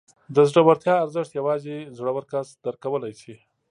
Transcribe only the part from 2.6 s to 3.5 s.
درک کولی شي.